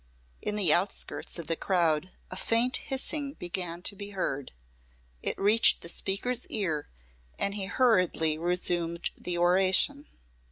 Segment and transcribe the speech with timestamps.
[0.41, 4.51] In the outskirts of the crowd a faint hissing began to be heard.
[5.21, 6.89] It reached the speaker's ear
[7.37, 10.07] and he hurriedly resumed the oration.